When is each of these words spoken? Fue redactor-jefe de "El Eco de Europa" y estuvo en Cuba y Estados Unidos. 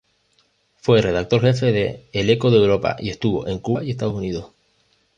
Fue 0.77 0.99
redactor-jefe 1.03 1.71
de 1.71 2.07
"El 2.11 2.31
Eco 2.31 2.49
de 2.49 2.57
Europa" 2.57 2.95
y 2.97 3.11
estuvo 3.11 3.47
en 3.47 3.59
Cuba 3.59 3.83
y 3.83 3.91
Estados 3.91 4.15
Unidos. 4.15 4.49